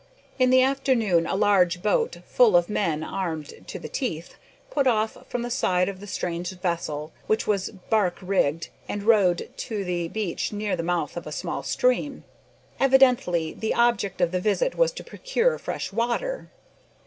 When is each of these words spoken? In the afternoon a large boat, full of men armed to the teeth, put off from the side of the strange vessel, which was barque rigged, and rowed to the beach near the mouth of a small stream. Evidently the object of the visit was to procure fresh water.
In 0.39 0.49
the 0.49 0.63
afternoon 0.63 1.27
a 1.27 1.35
large 1.35 1.83
boat, 1.83 2.17
full 2.25 2.57
of 2.57 2.69
men 2.71 3.03
armed 3.03 3.67
to 3.67 3.77
the 3.77 3.87
teeth, 3.87 4.33
put 4.71 4.87
off 4.87 5.15
from 5.29 5.43
the 5.43 5.51
side 5.51 5.87
of 5.87 5.99
the 5.99 6.07
strange 6.07 6.49
vessel, 6.59 7.11
which 7.27 7.45
was 7.45 7.69
barque 7.69 8.17
rigged, 8.19 8.69
and 8.89 9.03
rowed 9.03 9.51
to 9.57 9.83
the 9.85 10.07
beach 10.07 10.51
near 10.51 10.75
the 10.75 10.81
mouth 10.81 11.15
of 11.17 11.27
a 11.27 11.31
small 11.31 11.61
stream. 11.61 12.23
Evidently 12.79 13.53
the 13.53 13.75
object 13.75 14.21
of 14.21 14.31
the 14.31 14.41
visit 14.41 14.73
was 14.75 14.91
to 14.93 15.03
procure 15.03 15.59
fresh 15.59 15.93
water. 15.93 16.49